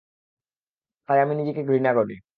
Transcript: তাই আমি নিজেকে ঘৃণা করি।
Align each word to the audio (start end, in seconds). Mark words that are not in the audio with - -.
তাই 1.09 1.19
আমি 1.19 1.33
নিজেকে 1.35 1.61
ঘৃণা 1.65 1.91
করি। 1.93 2.15